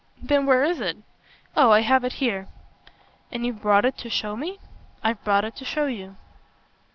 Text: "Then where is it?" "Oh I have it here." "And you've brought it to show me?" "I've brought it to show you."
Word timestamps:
"Then 0.19 0.47
where 0.47 0.63
is 0.63 0.79
it?" 0.81 0.97
"Oh 1.55 1.69
I 1.69 1.81
have 1.81 2.03
it 2.03 2.13
here." 2.13 2.47
"And 3.31 3.45
you've 3.45 3.61
brought 3.61 3.85
it 3.85 3.99
to 3.99 4.09
show 4.09 4.35
me?" 4.35 4.57
"I've 5.03 5.23
brought 5.23 5.45
it 5.45 5.55
to 5.57 5.63
show 5.63 5.85
you." 5.85 6.15